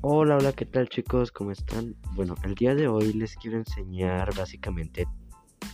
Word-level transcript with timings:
Hola, 0.00 0.36
hola, 0.36 0.52
¿qué 0.52 0.64
tal 0.64 0.88
chicos? 0.88 1.32
¿Cómo 1.32 1.50
están? 1.50 1.96
Bueno, 2.14 2.36
el 2.44 2.54
día 2.54 2.76
de 2.76 2.86
hoy 2.86 3.12
les 3.14 3.34
quiero 3.34 3.56
enseñar 3.56 4.32
básicamente 4.32 5.08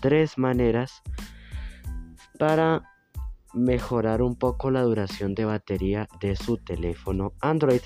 tres 0.01 0.39
maneras 0.39 1.03
para 2.39 2.83
mejorar 3.53 4.23
un 4.23 4.35
poco 4.35 4.71
la 4.71 4.81
duración 4.81 5.35
de 5.35 5.45
batería 5.45 6.09
de 6.21 6.37
su 6.37 6.57
teléfono 6.57 7.35
Android. 7.43 7.83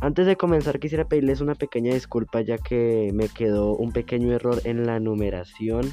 Antes 0.00 0.24
de 0.26 0.36
comenzar 0.36 0.80
quisiera 0.80 1.06
pedirles 1.06 1.42
una 1.42 1.54
pequeña 1.54 1.92
disculpa 1.92 2.40
ya 2.40 2.56
que 2.56 3.10
me 3.12 3.28
quedó 3.28 3.76
un 3.76 3.92
pequeño 3.92 4.32
error 4.32 4.62
en 4.64 4.86
la 4.86 5.00
numeración 5.00 5.92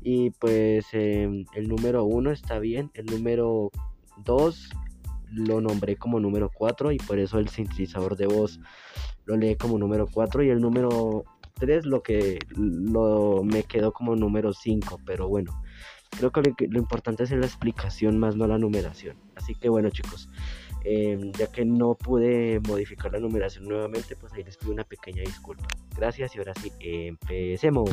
y 0.00 0.30
pues 0.30 0.86
em, 0.92 1.44
el 1.54 1.66
número 1.66 2.04
1 2.04 2.30
está 2.30 2.60
bien, 2.60 2.92
el 2.94 3.06
número 3.06 3.72
2 4.18 4.70
lo 5.32 5.60
nombré 5.60 5.96
como 5.96 6.20
número 6.20 6.50
4 6.52 6.92
y 6.92 6.98
por 6.98 7.18
eso 7.18 7.38
el 7.38 7.48
sintetizador 7.48 8.16
de 8.16 8.26
voz 8.26 8.60
lo 9.28 9.36
leí 9.36 9.56
como 9.56 9.78
número 9.78 10.06
4 10.10 10.42
y 10.42 10.48
el 10.48 10.60
número 10.60 11.24
3 11.56 11.84
lo 11.84 12.02
que 12.02 12.38
lo, 12.56 13.42
me 13.44 13.62
quedó 13.62 13.92
como 13.92 14.16
número 14.16 14.54
5, 14.54 15.00
pero 15.04 15.28
bueno, 15.28 15.62
creo 16.10 16.32
que 16.32 16.66
lo, 16.66 16.78
importante 16.78 17.24
es 17.24 17.30
la 17.32 17.44
explicación 17.44 18.18
más 18.18 18.36
no 18.36 18.46
la 18.46 18.56
numeración. 18.56 19.18
Así 19.36 19.54
que 19.54 19.68
bueno 19.68 19.90
chicos, 19.90 20.30
em, 20.82 21.30
ya 21.32 21.52
que 21.52 21.66
no 21.66 21.94
pude 21.94 22.58
modificar 22.66 23.12
la 23.12 23.20
numeración 23.20 23.68
nuevamente, 23.68 24.16
pues 24.16 24.32
ahí 24.32 24.42
les 24.44 24.56
pido 24.56 24.72
una 24.72 24.84
pequeña 24.84 25.20
disculpa. 25.20 25.66
Gracias 25.94 26.34
y 26.34 26.38
ahora 26.38 26.54
sí, 26.54 26.72
empecemos. 26.80 27.90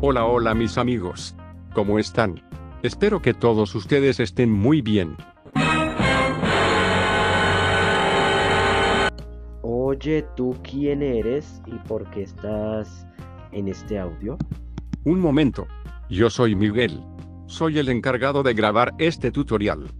Hola, 0.00 0.24
hola 0.24 0.54
mis 0.54 0.76
amigos. 0.78 1.36
¿Cómo 1.74 2.00
están? 2.00 2.42
Espero 2.82 3.20
que 3.20 3.34
todos 3.34 3.74
ustedes 3.74 4.20
estén 4.20 4.52
muy 4.52 4.82
bien. 4.82 5.16
Oye, 9.62 10.24
¿tú 10.36 10.56
quién 10.62 11.02
eres 11.02 11.60
y 11.66 11.74
por 11.88 12.08
qué 12.10 12.22
estás 12.22 13.04
en 13.50 13.66
este 13.66 13.98
audio? 13.98 14.38
Un 15.04 15.18
momento. 15.18 15.66
Yo 16.08 16.30
soy 16.30 16.54
Miguel. 16.54 17.02
Soy 17.46 17.78
el 17.78 17.88
encargado 17.88 18.44
de 18.44 18.54
grabar 18.54 18.94
este 18.98 19.32
tutorial. 19.32 19.90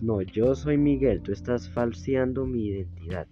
No, 0.00 0.22
yo 0.22 0.54
soy 0.54 0.78
Miguel. 0.78 1.20
Tú 1.20 1.32
estás 1.32 1.68
falseando 1.68 2.46
mi 2.46 2.68
identidad. 2.68 3.26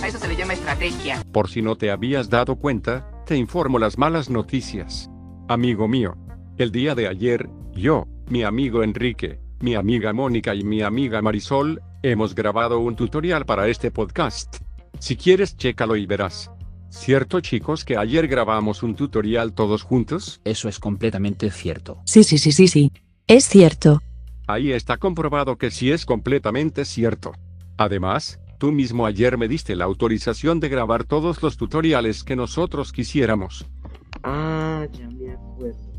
A 0.00 0.06
eso 0.06 0.18
se 0.18 0.28
le 0.28 0.36
llama 0.36 0.52
estrategia. 0.52 1.22
Por 1.32 1.48
si 1.48 1.62
no 1.62 1.76
te 1.76 1.90
habías 1.90 2.30
dado 2.30 2.56
cuenta, 2.56 3.10
te 3.26 3.36
informo 3.36 3.78
las 3.78 3.98
malas 3.98 4.30
noticias. 4.30 5.09
Amigo 5.50 5.88
mío, 5.88 6.16
el 6.58 6.70
día 6.70 6.94
de 6.94 7.08
ayer, 7.08 7.50
yo, 7.74 8.06
mi 8.28 8.44
amigo 8.44 8.84
Enrique, 8.84 9.40
mi 9.58 9.74
amiga 9.74 10.12
Mónica 10.12 10.54
y 10.54 10.62
mi 10.62 10.80
amiga 10.80 11.20
Marisol, 11.22 11.82
hemos 12.04 12.36
grabado 12.36 12.78
un 12.78 12.94
tutorial 12.94 13.44
para 13.44 13.66
este 13.66 13.90
podcast. 13.90 14.58
Si 15.00 15.16
quieres, 15.16 15.56
chécalo 15.56 15.96
y 15.96 16.06
verás. 16.06 16.52
¿Cierto 16.88 17.40
chicos 17.40 17.84
que 17.84 17.96
ayer 17.96 18.28
grabamos 18.28 18.84
un 18.84 18.94
tutorial 18.94 19.52
todos 19.52 19.82
juntos? 19.82 20.40
Eso 20.44 20.68
es 20.68 20.78
completamente 20.78 21.50
cierto. 21.50 22.00
Sí, 22.04 22.22
sí, 22.22 22.38
sí, 22.38 22.52
sí, 22.52 22.68
sí. 22.68 22.92
Es 23.26 23.46
cierto. 23.46 24.00
Ahí 24.46 24.70
está 24.70 24.98
comprobado 24.98 25.58
que 25.58 25.72
sí 25.72 25.90
es 25.90 26.06
completamente 26.06 26.84
cierto. 26.84 27.32
Además, 27.76 28.38
Tú 28.60 28.72
mismo 28.72 29.06
ayer 29.06 29.38
me 29.38 29.48
diste 29.48 29.74
la 29.74 29.86
autorización 29.86 30.60
de 30.60 30.68
grabar 30.68 31.04
todos 31.04 31.42
los 31.42 31.56
tutoriales 31.56 32.22
que 32.24 32.36
nosotros 32.36 32.92
quisiéramos. 32.92 33.64
Ah, 34.22 34.86
ya. 34.92 35.08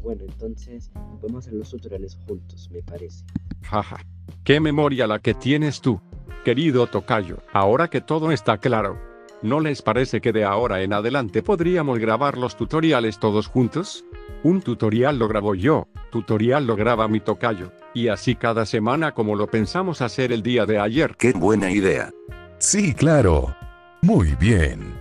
Bueno, 0.02 0.24
entonces 0.28 0.92
podemos 1.20 1.46
hacer 1.46 1.58
los 1.58 1.70
tutoriales 1.70 2.18
juntos, 2.28 2.70
me 2.72 2.82
parece. 2.82 3.24
Jaja. 3.62 3.98
Qué 4.44 4.60
memoria 4.60 5.06
la 5.06 5.20
que 5.20 5.34
tienes 5.34 5.82
tú, 5.82 6.02
querido 6.44 6.88
Tocayo. 6.88 7.38
Ahora 7.54 7.90
que 7.90 8.02
todo 8.02 8.32
está 8.32 8.58
claro, 8.58 8.98
¿no 9.44 9.60
les 9.60 9.82
parece 9.82 10.20
que 10.20 10.32
de 10.32 10.44
ahora 10.44 10.82
en 10.82 10.94
adelante 10.94 11.44
podríamos 11.44 12.00
grabar 12.00 12.38
los 12.38 12.56
tutoriales 12.56 13.20
todos 13.20 13.48
juntos? 13.48 14.04
Un 14.44 14.62
tutorial 14.62 15.20
lo 15.20 15.28
grabo 15.28 15.54
yo, 15.54 15.88
tutorial 16.12 16.66
lo 16.66 16.76
graba 16.76 17.08
mi 17.08 17.20
Tocayo, 17.20 17.72
y 17.94 18.08
así 18.08 18.36
cada 18.36 18.66
semana 18.66 19.12
como 19.12 19.36
lo 19.36 19.46
pensamos 19.46 20.02
hacer 20.02 20.32
el 20.32 20.42
día 20.42 20.66
de 20.66 20.80
ayer. 20.80 21.16
¡Qué 21.18 21.34
buena 21.34 21.70
idea! 21.70 22.12
Sí, 22.58 22.94
claro. 22.94 23.56
Muy 24.02 24.36
bien. 24.36 24.94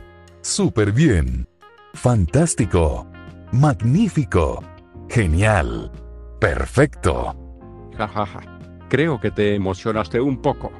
Súper 0.43 0.93
bien. 0.93 1.47
Fantástico. 1.94 3.06
Magnífico. 3.53 4.62
Genial. 5.10 5.91
Perfecto. 6.41 7.34
Jajaja. 7.98 8.43
Creo 8.88 9.21
que 9.21 9.32
te 9.32 9.56
emocionaste 9.56 10.21
un 10.21 10.41
poco. 10.41 10.71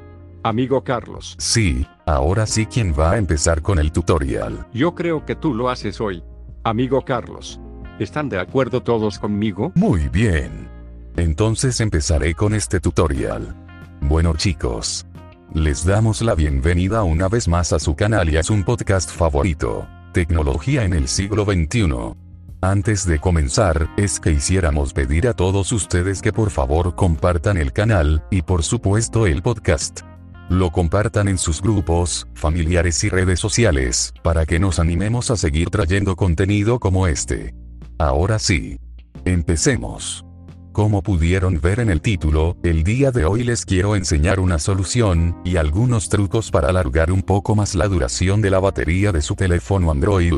Amigo 0.43 0.85
Carlos. 0.85 1.35
Sí, 1.37 1.85
ahora 2.05 2.45
sí 2.45 2.65
quién 2.65 2.95
va 2.97 3.11
a 3.11 3.17
empezar 3.17 3.61
con 3.61 3.77
el 3.77 3.91
tutorial. 3.91 4.65
Yo 4.73 4.95
creo 4.95 5.25
que 5.25 5.35
tú 5.35 5.53
lo 5.53 5.69
haces 5.69 5.99
hoy. 5.99 6.23
Amigo 6.63 7.03
Carlos. 7.03 7.59
¿Están 7.99 8.29
de 8.29 8.39
acuerdo 8.39 8.81
todos 8.81 9.19
conmigo? 9.19 9.73
Muy 9.75 10.07
bien. 10.07 10.69
Entonces 11.17 11.81
empezaré 11.81 12.33
con 12.33 12.55
este 12.55 12.79
tutorial. 12.79 13.53
Bueno 13.99 14.33
chicos, 14.37 15.05
les 15.53 15.85
damos 15.85 16.21
la 16.21 16.35
bienvenida 16.35 17.03
una 17.03 17.27
vez 17.27 17.49
más 17.49 17.73
a 17.73 17.79
su 17.79 17.97
canal 17.97 18.29
y 18.29 18.37
a 18.37 18.43
su 18.43 18.63
podcast 18.63 19.11
favorito, 19.11 19.85
Tecnología 20.13 20.85
en 20.85 20.93
el 20.93 21.09
siglo 21.09 21.43
XXI. 21.43 22.30
Antes 22.63 23.07
de 23.07 23.17
comenzar, 23.17 23.89
es 23.97 24.19
que 24.19 24.35
quisiéramos 24.35 24.93
pedir 24.93 25.27
a 25.27 25.33
todos 25.33 25.71
ustedes 25.71 26.21
que 26.21 26.31
por 26.31 26.51
favor 26.51 26.95
compartan 26.95 27.57
el 27.57 27.73
canal, 27.73 28.23
y 28.29 28.43
por 28.43 28.61
supuesto 28.61 29.25
el 29.25 29.41
podcast. 29.41 30.01
Lo 30.47 30.69
compartan 30.69 31.27
en 31.27 31.39
sus 31.39 31.59
grupos, 31.59 32.27
familiares 32.35 33.03
y 33.03 33.09
redes 33.09 33.39
sociales, 33.39 34.13
para 34.21 34.45
que 34.45 34.59
nos 34.59 34.77
animemos 34.77 35.31
a 35.31 35.37
seguir 35.37 35.71
trayendo 35.71 36.15
contenido 36.15 36.77
como 36.77 37.07
este. 37.07 37.55
Ahora 37.97 38.37
sí. 38.37 38.77
Empecemos. 39.25 40.23
Como 40.71 41.01
pudieron 41.01 41.59
ver 41.59 41.79
en 41.79 41.89
el 41.89 41.99
título, 41.99 42.57
el 42.61 42.83
día 42.83 43.09
de 43.09 43.25
hoy 43.25 43.43
les 43.43 43.65
quiero 43.65 43.95
enseñar 43.95 44.39
una 44.39 44.59
solución, 44.59 45.35
y 45.43 45.55
algunos 45.55 46.09
trucos 46.09 46.51
para 46.51 46.69
alargar 46.69 47.11
un 47.11 47.23
poco 47.23 47.55
más 47.55 47.73
la 47.73 47.87
duración 47.87 48.39
de 48.39 48.51
la 48.51 48.59
batería 48.59 49.11
de 49.11 49.23
su 49.23 49.35
teléfono 49.35 49.89
Android. 49.89 50.35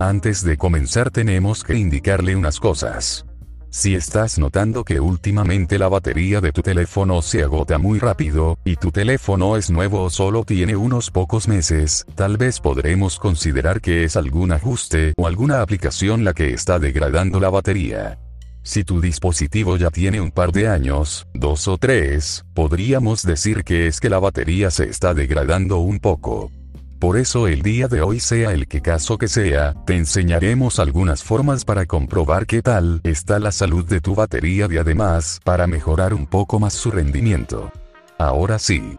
Antes 0.00 0.42
de 0.42 0.56
comenzar 0.56 1.10
tenemos 1.10 1.62
que 1.62 1.76
indicarle 1.76 2.34
unas 2.34 2.58
cosas. 2.58 3.26
Si 3.70 3.94
estás 3.94 4.38
notando 4.38 4.84
que 4.84 4.98
últimamente 4.98 5.78
la 5.78 5.88
batería 5.88 6.40
de 6.40 6.52
tu 6.52 6.62
teléfono 6.62 7.22
se 7.22 7.42
agota 7.42 7.78
muy 7.78 8.00
rápido, 8.00 8.58
y 8.64 8.76
tu 8.76 8.90
teléfono 8.90 9.56
es 9.56 9.70
nuevo 9.70 10.02
o 10.02 10.10
solo 10.10 10.44
tiene 10.44 10.74
unos 10.76 11.10
pocos 11.10 11.46
meses, 11.46 12.06
tal 12.16 12.36
vez 12.36 12.60
podremos 12.60 13.18
considerar 13.18 13.80
que 13.80 14.04
es 14.04 14.16
algún 14.16 14.52
ajuste 14.52 15.14
o 15.16 15.28
alguna 15.28 15.62
aplicación 15.62 16.24
la 16.24 16.34
que 16.34 16.52
está 16.52 16.78
degradando 16.80 17.38
la 17.38 17.50
batería. 17.50 18.18
Si 18.62 18.82
tu 18.82 19.00
dispositivo 19.00 19.76
ya 19.76 19.90
tiene 19.90 20.20
un 20.20 20.32
par 20.32 20.50
de 20.50 20.68
años, 20.68 21.26
dos 21.34 21.68
o 21.68 21.78
tres, 21.78 22.44
podríamos 22.54 23.22
decir 23.22 23.62
que 23.62 23.86
es 23.86 24.00
que 24.00 24.10
la 24.10 24.18
batería 24.18 24.70
se 24.70 24.88
está 24.88 25.14
degradando 25.14 25.78
un 25.78 26.00
poco. 26.00 26.50
Por 26.98 27.16
eso 27.18 27.48
el 27.48 27.62
día 27.62 27.88
de 27.88 28.02
hoy 28.02 28.20
sea 28.20 28.52
el 28.52 28.66
que 28.66 28.80
caso 28.80 29.18
que 29.18 29.28
sea, 29.28 29.74
te 29.84 29.96
enseñaremos 29.96 30.78
algunas 30.78 31.22
formas 31.22 31.64
para 31.64 31.86
comprobar 31.86 32.46
qué 32.46 32.62
tal 32.62 33.00
está 33.04 33.38
la 33.38 33.52
salud 33.52 33.84
de 33.84 34.00
tu 34.00 34.14
batería 34.14 34.68
y 34.70 34.78
además 34.78 35.40
para 35.44 35.66
mejorar 35.66 36.14
un 36.14 36.26
poco 36.26 36.58
más 36.60 36.72
su 36.72 36.90
rendimiento. 36.90 37.70
Ahora 38.18 38.58
sí. 38.58 38.96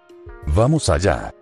Vamos 0.47 0.89
allá. 0.89 1.33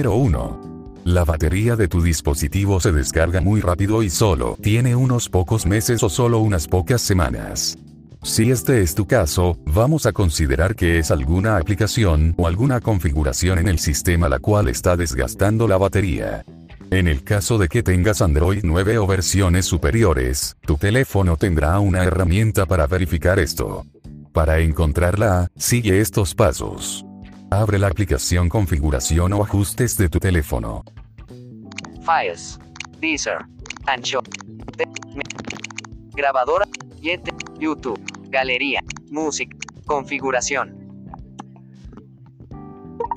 Número 0.00 0.16
1. 0.16 1.02
La 1.04 1.26
batería 1.26 1.76
de 1.76 1.86
tu 1.86 2.00
dispositivo 2.00 2.80
se 2.80 2.90
descarga 2.90 3.42
muy 3.42 3.60
rápido 3.60 4.02
y 4.02 4.08
solo 4.08 4.56
tiene 4.62 4.96
unos 4.96 5.28
pocos 5.28 5.66
meses 5.66 6.02
o 6.02 6.08
solo 6.08 6.38
unas 6.38 6.66
pocas 6.66 7.02
semanas. 7.02 7.76
Si 8.22 8.50
este 8.50 8.80
es 8.80 8.94
tu 8.94 9.06
caso, 9.06 9.58
vamos 9.66 10.06
a 10.06 10.12
considerar 10.12 10.74
que 10.74 10.98
es 10.98 11.10
alguna 11.10 11.58
aplicación 11.58 12.34
o 12.38 12.46
alguna 12.46 12.80
configuración 12.80 13.58
en 13.58 13.68
el 13.68 13.78
sistema 13.78 14.30
la 14.30 14.38
cual 14.38 14.68
está 14.68 14.96
desgastando 14.96 15.68
la 15.68 15.76
batería. 15.76 16.46
En 16.90 17.06
el 17.06 17.22
caso 17.22 17.58
de 17.58 17.68
que 17.68 17.82
tengas 17.82 18.22
Android 18.22 18.60
9 18.62 18.96
o 18.96 19.06
versiones 19.06 19.66
superiores, 19.66 20.56
tu 20.62 20.78
teléfono 20.78 21.36
tendrá 21.36 21.78
una 21.78 22.04
herramienta 22.04 22.64
para 22.64 22.86
verificar 22.86 23.38
esto. 23.38 23.84
Para 24.32 24.60
encontrarla, 24.60 25.48
sigue 25.56 26.00
estos 26.00 26.34
pasos. 26.34 27.04
Abre 27.52 27.80
la 27.80 27.88
aplicación 27.88 28.48
Configuración 28.48 29.32
o 29.32 29.42
Ajustes 29.42 29.96
de 29.96 30.08
tu 30.08 30.20
teléfono. 30.20 30.84
Files. 32.06 32.60
Deezer. 33.00 33.38
Ancho. 33.86 34.20
Grabadora. 36.14 36.64
Yete. 37.00 37.32
YouTube. 37.58 38.00
Galería. 38.28 38.84
Música. 39.10 39.56
Configuración. 39.84 40.78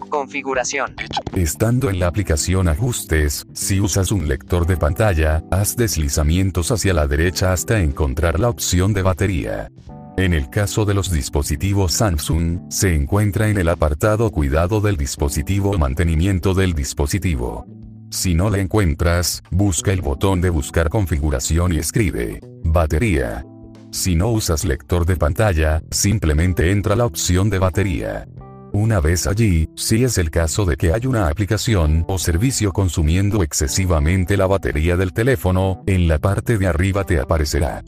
Configuración. 0.10 0.96
Estando 1.36 1.92
en 1.92 2.00
la 2.00 2.08
aplicación 2.08 2.68
Ajustes, 2.68 3.46
si 3.54 3.80
usas 3.80 4.12
un 4.12 4.28
lector 4.28 4.66
de 4.66 4.78
pantalla, 4.78 5.44
haz 5.52 5.76
deslizamientos 5.76 6.72
hacia 6.72 6.96
la 6.96 7.06
derecha 7.06 7.54
hasta 7.54 7.80
encontrar 7.80 8.40
la 8.40 8.50
opción 8.50 8.94
de 8.94 9.04
batería. 9.04 9.70
En 10.16 10.34
el 10.34 10.50
caso 10.52 10.86
de 10.86 10.94
los 10.94 11.12
dispositivos 11.12 11.94
Samsung, 11.94 12.60
se 12.70 12.94
encuentra 12.94 13.50
en 13.50 13.58
el 13.58 13.68
apartado 13.68 14.30
Cuidado 14.30 14.80
del 14.80 14.96
dispositivo 14.96 15.72
o 15.72 15.78
Mantenimiento 15.80 16.54
del 16.54 16.74
dispositivo. 16.74 17.66
Si 18.12 18.36
no 18.36 18.52
la 18.52 18.60
encuentras, 18.60 19.42
busca 19.50 19.92
el 19.92 20.02
botón 20.02 20.40
de 20.40 20.52
Buscar 20.52 20.90
configuración 20.90 21.74
y 21.74 21.80
escribe 21.80 22.42
Batería. 22.64 23.44
Si 23.90 24.16
no 24.16 24.30
usas 24.30 24.66
lector 24.66 25.08
de 25.08 25.16
pantalla, 25.16 25.82
simplemente 25.90 26.70
entra 26.70 26.96
la 26.96 27.06
opción 27.06 27.50
de 27.50 27.58
batería. 27.58 28.28
Una 28.72 29.00
vez 29.00 29.26
allí, 29.26 29.68
si 29.76 30.04
es 30.04 30.20
el 30.20 30.30
caso 30.30 30.66
de 30.66 30.78
que 30.78 30.94
hay 30.94 31.08
una 31.08 31.28
aplicación 31.28 32.06
o 32.08 32.20
servicio 32.20 32.72
consumiendo 32.72 33.42
excesivamente 33.42 34.38
la 34.38 34.46
batería 34.46 34.96
del 34.96 35.14
teléfono, 35.14 35.84
en 35.88 36.08
la 36.08 36.20
parte 36.20 36.58
de 36.58 36.68
arriba 36.68 37.04
te 37.04 37.20
aparecerá. 37.20 37.84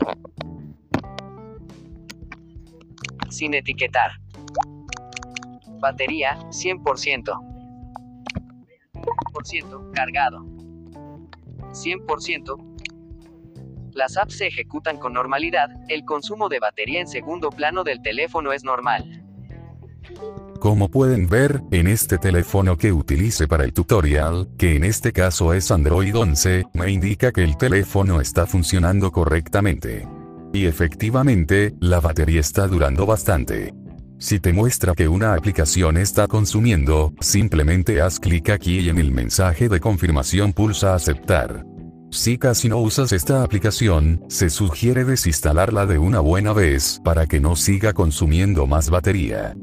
Sin 3.36 3.54
etiquetar. 3.54 4.12
Batería 5.82 6.38
100%. 6.52 7.38
100% 8.94 9.92
cargado. 9.92 10.46
100%. 11.74 12.78
Las 13.92 14.16
apps 14.16 14.38
se 14.38 14.48
ejecutan 14.48 14.98
con 14.98 15.12
normalidad, 15.12 15.68
el 15.90 16.06
consumo 16.06 16.48
de 16.48 16.62
batería 16.62 17.02
en 17.02 17.08
segundo 17.08 17.50
plano 17.50 17.84
del 17.84 18.02
teléfono 18.02 18.54
es 18.54 18.64
normal. 18.64 19.22
Como 20.62 20.90
pueden 20.90 21.28
ver, 21.28 21.62
en 21.72 21.88
este 21.88 22.18
teléfono 22.18 22.78
que 22.78 22.94
utilice 22.94 23.50
para 23.50 23.66
el 23.66 23.74
tutorial, 23.74 24.48
que 24.58 24.78
en 24.78 24.86
este 24.86 25.12
caso 25.12 25.54
es 25.54 25.72
Android 25.72 26.18
11, 26.18 26.68
me 26.74 26.90
indica 26.90 27.34
que 27.34 27.44
el 27.44 27.58
teléfono 27.58 28.22
está 28.22 28.46
funcionando 28.46 29.12
correctamente. 29.12 30.08
Y 30.56 30.68
efectivamente, 30.68 31.76
la 31.82 32.00
batería 32.00 32.40
está 32.40 32.66
durando 32.66 33.06
bastante. 33.06 33.74
Si 34.18 34.40
te 34.40 34.54
muestra 34.54 34.94
que 34.94 35.10
una 35.10 35.34
aplicación 35.34 35.98
está 35.98 36.30
consumiendo, 36.30 37.14
simplemente 37.20 38.02
haz 38.02 38.22
clic 38.22 38.52
aquí 38.52 38.80
y 38.80 38.88
en 38.88 38.98
el 38.98 39.12
mensaje 39.12 39.68
de 39.68 39.82
confirmación 39.82 40.54
pulsa 40.54 40.96
aceptar. 40.96 41.66
Si 42.10 42.38
casi 42.38 42.70
no 42.70 42.78
usas 42.78 43.12
esta 43.12 43.44
aplicación, 43.44 44.24
se 44.30 44.50
sugiere 44.50 45.04
desinstalarla 45.04 45.86
de 45.86 45.98
una 45.98 46.22
buena 46.22 46.54
vez 46.54 47.02
para 47.04 47.28
que 47.28 47.42
no 47.42 47.58
siga 47.58 47.92
consumiendo 47.92 48.66
más 48.66 48.90
batería. 48.90 49.58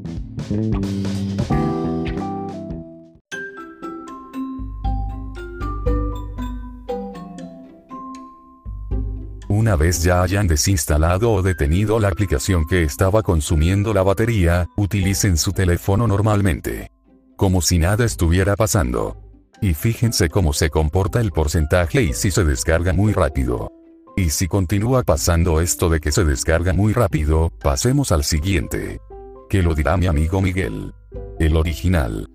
Una 9.72 9.78
vez 9.78 10.02
ya 10.02 10.22
hayan 10.22 10.46
desinstalado 10.46 11.32
o 11.32 11.40
detenido 11.40 11.98
la 11.98 12.08
aplicación 12.08 12.66
que 12.66 12.82
estaba 12.82 13.22
consumiendo 13.22 13.94
la 13.94 14.02
batería, 14.02 14.69
utilicen 14.76 15.38
su 15.38 15.52
teléfono 15.52 16.06
normalmente. 16.06 16.90
Como 17.38 17.62
si 17.62 17.78
nada 17.78 18.04
estuviera 18.04 18.54
pasando. 18.54 19.16
Y 19.62 19.72
fíjense 19.72 20.28
cómo 20.28 20.52
se 20.52 20.69
comporta 20.69 21.22
el 21.22 21.30
porcentaje 21.30 22.02
y 22.02 22.12
si 22.12 22.30
se 22.30 22.44
descarga 22.44 22.92
muy 22.92 23.14
rápido. 23.14 23.72
Y 24.14 24.28
si 24.28 24.46
continúa 24.46 25.04
pasando 25.04 25.62
esto 25.62 25.88
de 25.88 26.00
que 26.00 26.12
se 26.12 26.26
descarga 26.26 26.74
muy 26.74 26.92
rápido, 26.92 27.50
pasemos 27.62 28.12
al 28.12 28.24
siguiente. 28.24 29.00
Que 29.48 29.62
lo 29.62 29.74
dirá 29.74 29.96
mi 29.96 30.06
amigo 30.06 30.42
Miguel. 30.42 30.92
El 31.38 31.56
original. 31.56 32.28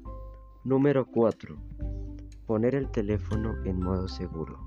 Número 0.63 1.05
4. 1.05 1.55
Poner 2.47 2.73
el 2.73 2.89
teléfono 2.89 3.53
en 3.63 3.79
modo 3.79 4.07
seguro. 4.07 4.57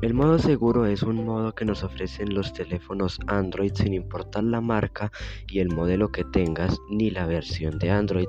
El 0.00 0.14
modo 0.14 0.38
seguro 0.38 0.86
es 0.86 1.02
un 1.02 1.24
modo 1.24 1.56
que 1.56 1.64
nos 1.64 1.82
ofrecen 1.82 2.32
los 2.32 2.52
teléfonos 2.52 3.18
Android 3.26 3.72
sin 3.74 3.94
importar 3.94 4.44
la 4.44 4.60
marca 4.60 5.10
y 5.48 5.58
el 5.58 5.70
modelo 5.70 6.12
que 6.12 6.22
tengas 6.22 6.78
ni 6.88 7.10
la 7.10 7.26
versión 7.26 7.80
de 7.80 7.90
Android. 7.90 8.28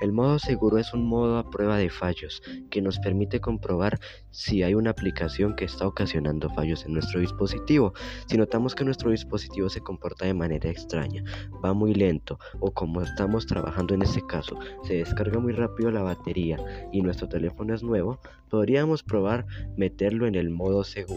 El 0.00 0.12
modo 0.12 0.38
seguro 0.38 0.78
es 0.78 0.94
un 0.94 1.04
modo 1.08 1.38
a 1.38 1.50
prueba 1.50 1.76
de 1.76 1.90
fallos 1.90 2.40
que 2.70 2.80
nos 2.80 3.00
permite 3.00 3.40
comprobar 3.40 3.98
si 4.30 4.62
hay 4.62 4.74
una 4.74 4.90
aplicación 4.90 5.56
que 5.56 5.64
está 5.64 5.88
ocasionando 5.88 6.50
fallos 6.50 6.84
en 6.84 6.92
nuestro 6.92 7.18
dispositivo. 7.18 7.94
Si 8.26 8.36
notamos 8.36 8.76
que 8.76 8.84
nuestro 8.84 9.10
dispositivo 9.10 9.68
se 9.68 9.80
comporta 9.80 10.24
de 10.24 10.34
manera 10.34 10.70
extraña, 10.70 11.24
va 11.64 11.72
muy 11.72 11.94
lento 11.94 12.38
o 12.60 12.70
como 12.70 13.02
estamos 13.02 13.44
trabajando 13.44 13.92
en 13.92 14.02
este 14.02 14.24
caso, 14.24 14.56
se 14.84 14.98
descarga 14.98 15.40
muy 15.40 15.52
rápido 15.52 15.90
la 15.90 16.02
batería 16.02 16.58
y 16.92 17.02
nuestro 17.02 17.28
teléfono 17.28 17.74
es 17.74 17.82
nuevo, 17.82 18.20
podríamos 18.48 19.02
probar 19.02 19.46
meterlo 19.76 20.28
en 20.28 20.36
el 20.36 20.50
modo 20.50 20.84
seguro 20.84 21.07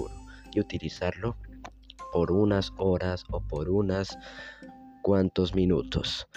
y 0.54 0.60
utilizarlo 0.60 1.38
por 2.12 2.32
unas 2.32 2.74
horas 2.78 3.24
o 3.30 3.42
por 3.42 3.70
unas 3.70 4.18
cuantos 5.02 5.56
minutos. 5.56 6.28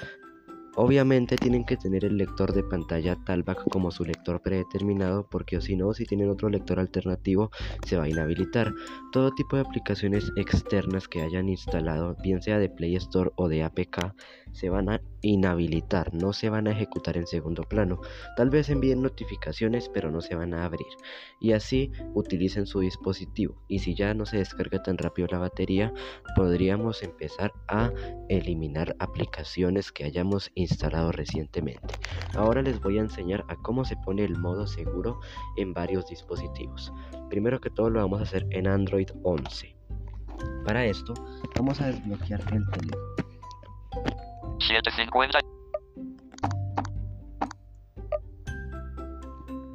Obviamente 0.77 1.37
tienen 1.37 1.65
que 1.65 1.77
tener 1.77 2.05
el 2.05 2.17
lector 2.17 2.53
de 2.53 2.65
pantalla 2.65 3.17
Talback 3.25 3.69
como 3.71 3.93
su 3.93 4.05
lector 4.05 4.43
predeterminado 4.43 5.29
porque 5.31 5.61
si 5.61 5.77
no, 5.77 5.95
si 5.95 6.05
tienen 6.05 6.31
otro 6.31 6.49
lector 6.49 6.81
alternativo 6.81 7.53
se 7.87 7.97
va 7.97 8.05
a 8.05 8.09
inhabilitar. 8.09 8.75
Todo 9.13 9.31
tipo 9.33 9.55
de 9.55 9.63
aplicaciones 9.63 10.33
externas 10.35 11.07
que 11.07 11.23
hayan 11.23 11.49
instalado, 11.49 12.17
bien 12.25 12.43
sea 12.43 12.59
de 12.59 12.71
Play 12.71 12.97
Store 12.97 13.31
o 13.37 13.49
de 13.49 13.63
APK, 13.63 14.15
se 14.55 14.71
van 14.71 14.89
a 14.89 15.01
inhabilitar, 15.21 16.15
no 16.15 16.33
se 16.33 16.49
van 16.49 16.69
a 16.69 16.71
ejecutar 16.71 17.17
en 17.17 17.27
segundo 17.27 17.65
plano. 17.65 18.01
Tal 18.37 18.51
vez 18.51 18.71
envíen 18.71 19.03
notificaciones 19.03 19.91
pero 19.93 20.11
no 20.11 20.21
se 20.21 20.37
van 20.37 20.55
a 20.55 20.65
abrir. 20.65 20.87
Y 21.41 21.53
así 21.53 21.91
utilicen 22.15 22.67
su 22.67 22.81
dispositivo. 22.81 23.61
Y 23.69 23.81
si 23.81 23.95
ya 23.95 24.15
no 24.15 24.27
se 24.27 24.39
descarga 24.39 24.83
tan 24.83 24.97
rápido 24.97 25.29
la 25.31 25.39
batería, 25.39 25.93
podríamos 26.37 27.03
empezar 27.03 27.53
a 27.69 27.93
eliminar 28.29 28.95
aplicaciones 29.01 29.93
que 29.93 30.05
hayamos 30.05 30.51
instalado 30.55 31.13
recientemente. 31.13 31.95
Ahora 32.35 32.63
les 32.63 32.81
voy 32.81 32.99
a 32.99 33.03
enseñar 33.03 33.45
a 33.49 33.57
cómo 33.57 33.85
se 33.85 33.97
pone 33.97 34.25
el 34.25 34.39
modo 34.39 34.67
seguro 34.67 35.21
en 35.57 35.75
varios 35.75 36.07
dispositivos. 36.07 36.93
Primero 37.29 37.61
que 37.61 37.71
todo 37.71 37.91
lo 37.91 38.01
vamos 38.01 38.21
a 38.21 38.25
hacer 38.25 38.47
en 38.51 38.69
Android 38.69 39.09
11. 39.25 39.77
Para 40.65 40.85
esto 40.87 41.15
vamos 41.57 41.81
a 41.81 41.87
desbloquear 41.89 42.41
el 42.53 42.65
teléfono. 42.71 43.24
750. 44.61 45.39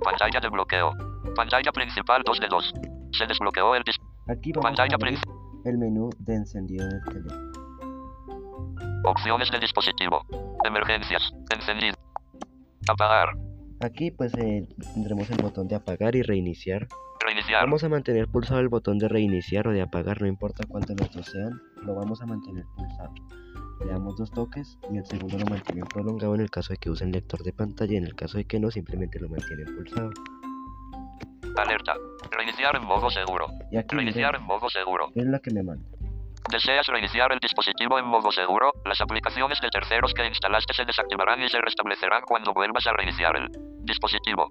Pantalla 0.04 0.40
de 0.40 0.50
bloqueo. 0.50 0.92
Pantalla 1.36 1.72
principal 1.72 2.24
2 2.26 2.40
de 2.40 2.48
2. 2.48 2.74
Se 3.12 3.26
desbloqueó 3.28 3.76
el 3.76 3.84
Aquí 4.28 4.52
vamos 4.54 4.66
a 4.66 4.70
Pantalla 4.70 4.96
abrir 4.96 5.20
principal. 5.20 5.36
el 5.66 5.78
menú 5.78 6.10
de 6.20 6.36
encendido 6.36 6.88
del 6.88 7.04
teléfono. 7.04 7.52
Opciones 9.06 9.52
de 9.52 9.60
dispositivo. 9.60 10.26
Emergencias. 10.64 11.32
Encendido. 11.54 11.96
Apagar. 12.88 13.30
Aquí 13.82 14.12
pues 14.12 14.34
eh, 14.36 14.68
tendremos 14.94 15.30
el 15.30 15.38
botón 15.42 15.68
de 15.68 15.76
apagar 15.76 16.16
y 16.16 16.22
reiniciar. 16.22 16.88
Reiniciar. 17.26 17.62
Vamos 17.64 17.84
a 17.84 17.90
mantener 17.90 18.28
pulsado 18.28 18.60
el 18.60 18.70
botón 18.70 18.98
de 18.98 19.08
reiniciar 19.08 19.68
o 19.68 19.72
de 19.72 19.82
apagar, 19.82 20.22
no 20.22 20.28
importa 20.28 20.64
cuántos 20.68 20.96
nuestros 20.96 21.26
sean, 21.28 21.62
lo 21.84 21.96
vamos 21.96 22.22
a 22.22 22.26
mantener 22.26 22.66
pulsado. 22.76 23.14
Le 23.80 23.92
damos 23.92 24.18
dos 24.18 24.32
toques 24.32 24.78
y 24.92 24.98
el 24.98 25.06
segundo 25.06 25.38
lo 25.38 25.46
mantienen 25.46 25.86
prolongado 25.86 26.36
en 26.36 26.42
el 26.42 26.50
caso 26.50 26.74
de 26.74 26.78
que 26.78 26.90
usen 26.90 27.12
lector 27.12 27.42
de 27.44 27.54
pantalla 27.54 27.94
y 27.94 27.98
en 27.98 28.06
el 28.06 28.16
caso 28.16 28.38
de 28.38 28.46
que 28.46 28.60
no, 28.60 28.70
simplemente 28.72 29.20
lo 29.20 29.30
mantienen 29.30 29.66
pulsado. 29.76 30.12
Alerta. 31.58 31.94
Reiniciar 32.32 32.76
en 32.76 32.86
modo 32.86 33.10
seguro. 33.10 33.48
Y 33.72 33.78
aquí 33.78 33.96
Reiniciar 33.96 34.36
en 34.36 34.44
modo 34.44 34.70
seguro. 34.70 35.10
es 35.16 35.26
lo 35.26 35.40
que 35.42 35.52
me 35.52 35.64
manda. 35.64 35.86
¿Deseas 36.52 36.88
reiniciar 36.88 37.32
el 37.32 37.40
dispositivo 37.40 38.00
en 38.00 38.06
modo 38.06 38.32
seguro? 38.32 38.72
Las 38.86 39.02
aplicaciones 39.02 39.60
de 39.62 39.70
terceros 39.70 40.14
que 40.14 40.26
instalaste 40.26 40.74
se 40.74 40.86
desactivarán 40.86 41.42
y 41.44 41.50
se 41.50 41.60
restablecerán 41.62 42.22
cuando 42.26 42.54
vuelvas 42.54 42.88
a 42.88 42.94
reiniciar 42.94 43.36
el 43.38 43.50
dispositivo. 43.84 44.50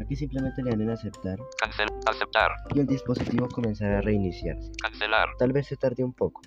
Aquí 0.00 0.16
simplemente 0.16 0.62
le 0.62 0.70
dan 0.70 0.80
en 0.80 0.90
aceptar 0.90 1.38
Cancel. 1.60 1.86
Aceptar. 2.06 2.52
y 2.74 2.80
el 2.80 2.86
dispositivo 2.86 3.48
comenzará 3.48 3.98
a 3.98 4.00
reiniciarse. 4.00 4.72
Cancelar. 4.82 5.28
Tal 5.38 5.52
vez 5.52 5.66
se 5.68 5.76
tarde 5.76 6.02
un 6.02 6.12
poco. 6.12 6.42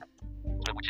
Reboot. 0.65 0.85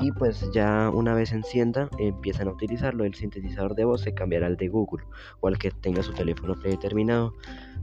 Y 0.00 0.12
pues 0.12 0.50
ya 0.52 0.90
una 0.92 1.14
vez 1.14 1.32
encienda, 1.32 1.88
empiezan 1.98 2.48
a 2.48 2.52
utilizarlo. 2.52 3.04
El 3.04 3.14
sintetizador 3.14 3.74
de 3.74 3.84
voz 3.84 4.02
se 4.02 4.14
cambiará 4.14 4.46
al 4.46 4.56
de 4.56 4.68
Google 4.68 5.04
o 5.40 5.48
al 5.48 5.58
que 5.58 5.70
tenga 5.70 6.02
su 6.02 6.12
teléfono 6.12 6.54
predeterminado. 6.54 7.34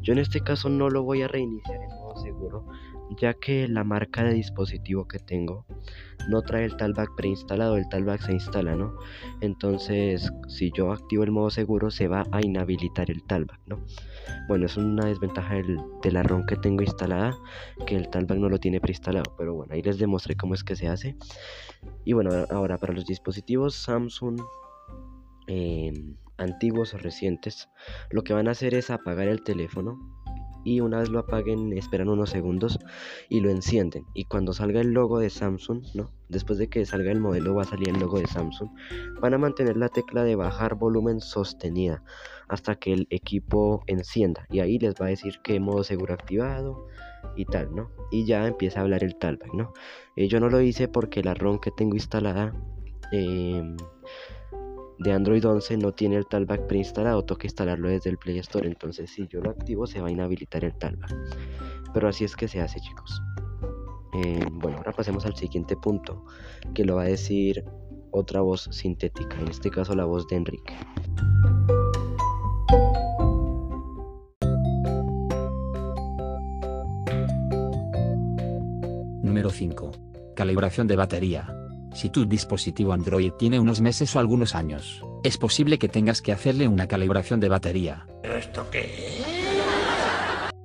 Yo 0.02 0.14
en 0.14 0.20
este 0.20 0.42
caso 0.42 0.70
no 0.70 0.90
lo 0.90 1.04
voy 1.04 1.22
a 1.22 1.28
reiniciar 1.28 1.82
en 1.82 1.90
modo 1.90 2.18
seguro, 2.18 2.66
ya 3.20 3.34
que 3.34 3.68
la 3.68 3.84
marca 3.84 4.24
de 4.24 4.34
dispositivo 4.34 5.08
que 5.08 5.20
tengo 5.20 5.66
no 6.30 6.42
trae 6.42 6.66
el 6.66 6.78
talkback 6.78 7.16
preinstalado, 7.16 7.78
el 7.78 7.88
talkback 7.90 8.22
se 8.22 8.34
instala, 8.34 8.76
¿no? 8.76 8.96
Entonces, 9.42 10.32
si 10.48 10.72
yo 10.72 10.92
activo 10.92 11.24
el 11.24 11.32
modo 11.32 11.50
seguro, 11.50 11.92
se 11.92 12.08
va 12.08 12.24
a 12.32 12.42
inhabilitar 12.42 13.12
el 13.12 13.24
talkback, 13.24 13.62
¿no? 13.68 13.84
Bueno, 14.48 14.66
es 14.66 14.78
una 14.78 15.06
desventaja 15.06 15.56
del, 15.56 15.78
de 16.02 16.12
la 16.12 16.24
ROM 16.24 16.46
que 16.46 16.56
tengo 16.56 16.82
instalada, 16.84 17.36
que 17.86 17.96
el 17.96 18.10
talkback 18.10 18.38
no 18.38 18.50
lo 18.50 18.58
tiene 18.58 18.80
preinstalado, 18.80 19.36
pero 19.38 19.54
bueno, 19.54 19.74
ahí 19.74 19.82
les 19.82 19.98
demostré 19.98 20.36
cómo 20.36 20.54
es 20.54 20.64
que 20.64 20.76
se 20.76 20.88
hace. 20.88 21.16
Y 22.06 22.14
bueno, 22.14 22.30
ahora 22.50 22.78
para 22.78 22.94
los 22.94 23.06
dispositivos 23.06 23.76
Samsung 23.76 24.40
em, 25.48 26.16
antiguos 26.38 26.94
o 26.94 26.98
recientes, 26.98 27.70
lo 28.10 28.24
que 28.24 28.34
van 28.34 28.48
a 28.48 28.52
hacer 28.52 28.74
es 28.74 28.90
apagar 28.90 29.28
el 29.28 29.44
teléfono 29.44 30.23
y 30.64 30.80
una 30.80 31.00
vez 31.00 31.10
lo 31.10 31.20
apaguen 31.20 31.74
esperan 31.74 32.10
unos 32.10 32.30
segundos 32.30 32.80
y 33.30 33.42
lo 33.42 33.50
encienden 33.50 34.06
y 34.14 34.26
cuando 34.26 34.54
salga 34.54 34.82
el 34.82 34.92
logo 34.92 35.20
de 35.20 35.30
Samsung, 35.30 35.84
¿no? 35.94 36.12
Después 36.30 36.58
de 36.58 36.68
que 36.68 36.86
salga 36.86 37.12
el 37.12 37.20
modelo 37.20 37.56
va 37.56 37.64
a 37.64 37.66
salir 37.66 37.90
el 37.90 38.00
logo 38.00 38.20
de 38.20 38.28
Samsung, 38.28 38.70
van 39.20 39.34
a 39.34 39.38
mantener 39.38 39.78
la 39.78 39.90
tecla 39.90 40.24
de 40.24 40.36
bajar 40.36 40.76
volumen 40.76 41.20
sostenida 41.20 42.04
hasta 42.48 42.76
que 42.76 42.94
el 42.94 43.08
equipo 43.10 43.84
encienda 43.88 44.46
y 44.50 44.60
ahí 44.60 44.80
les 44.80 44.96
va 44.96 45.08
a 45.08 45.10
decir 45.10 45.40
qué 45.44 45.60
modo 45.60 45.84
seguro 45.84 46.14
activado 46.14 46.88
y 47.36 47.46
tal, 47.46 47.74
¿no? 47.74 47.92
Y 48.12 48.26
ya 48.26 48.46
empieza 48.48 48.80
a 48.80 48.84
hablar 48.84 49.04
el 49.04 49.16
talback, 49.16 49.54
¿no? 49.54 49.74
Eh, 50.16 50.28
yo 50.28 50.40
no 50.40 50.50
lo 50.50 50.62
hice 50.62 50.88
porque 50.88 51.24
la 51.24 51.34
ROM 51.34 51.60
que 51.60 51.72
tengo 51.72 51.96
instalada 51.96 52.54
eh, 53.12 53.64
de 55.04 55.12
Android 55.12 55.46
11 55.46 55.78
no 55.78 55.92
tiene 55.92 56.16
el 56.16 56.26
talback 56.26 56.66
preinstalado, 56.68 57.26
toca 57.26 57.46
instalarlo 57.46 57.90
desde 57.90 58.10
el 58.10 58.18
Play 58.18 58.40
Store. 58.40 58.68
Entonces, 58.68 59.12
si 59.12 59.28
yo 59.28 59.42
lo 59.42 59.50
activo, 59.50 59.86
se 59.86 60.00
va 60.00 60.08
a 60.08 60.12
inhabilitar 60.12 60.64
el 60.64 60.74
talback. 60.76 61.14
Pero 61.94 62.08
así 62.08 62.24
es 62.24 62.36
que 62.36 62.48
se 62.48 62.62
hace, 62.62 62.80
chicos. 62.80 63.22
Eh, 64.14 64.46
bueno, 64.52 64.78
ahora 64.78 64.94
pasemos 64.94 65.26
al 65.26 65.36
siguiente 65.36 65.76
punto, 65.76 66.26
que 66.74 66.86
lo 66.86 66.96
va 66.96 67.04
a 67.04 67.06
decir 67.06 67.66
otra 68.12 68.42
voz 68.42 68.70
sintética, 68.72 69.40
en 69.40 69.50
este 69.50 69.70
caso 69.70 69.94
la 69.96 70.06
voz 70.06 70.28
de 70.28 70.38
Enrique. 70.38 70.74
Número 79.22 79.50
5. 79.50 79.92
Calibración 80.36 80.88
de 80.88 80.96
batería. 80.96 81.63
Si 81.94 82.10
tu 82.10 82.26
dispositivo 82.26 82.92
Android 82.92 83.32
tiene 83.34 83.60
unos 83.60 83.80
meses 83.80 84.16
o 84.16 84.20
algunos 84.20 84.56
años, 84.56 85.04
es 85.24 85.38
posible 85.38 85.78
que 85.78 85.88
tengas 85.88 86.22
que 86.22 86.32
hacerle 86.32 86.68
una 86.68 86.88
calibración 86.88 87.40
de 87.40 87.50
batería. 87.50 88.08
¿Esto 88.24 88.66
qué 88.72 88.90